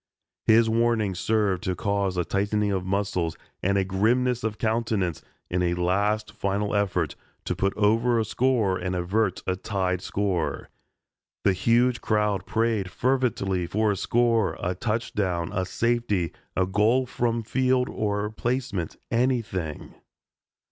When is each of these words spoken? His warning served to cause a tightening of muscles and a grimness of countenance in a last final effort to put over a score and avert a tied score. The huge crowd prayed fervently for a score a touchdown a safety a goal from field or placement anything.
His 0.47 0.67
warning 0.67 1.13
served 1.13 1.61
to 1.65 1.75
cause 1.75 2.17
a 2.17 2.25
tightening 2.25 2.71
of 2.71 2.83
muscles 2.87 3.37
and 3.61 3.77
a 3.77 3.85
grimness 3.85 4.43
of 4.43 4.57
countenance 4.57 5.21
in 5.47 5.61
a 5.61 5.75
last 5.75 6.31
final 6.31 6.73
effort 6.73 7.13
to 7.45 7.55
put 7.55 7.77
over 7.77 8.17
a 8.17 8.25
score 8.25 8.79
and 8.79 8.95
avert 8.95 9.43
a 9.45 9.55
tied 9.55 10.01
score. 10.01 10.69
The 11.43 11.53
huge 11.53 12.01
crowd 12.01 12.47
prayed 12.47 12.89
fervently 12.89 13.67
for 13.67 13.91
a 13.91 13.95
score 13.95 14.57
a 14.59 14.73
touchdown 14.73 15.51
a 15.53 15.67
safety 15.67 16.33
a 16.57 16.65
goal 16.65 17.05
from 17.05 17.43
field 17.43 17.87
or 17.87 18.31
placement 18.31 18.97
anything. 19.11 19.93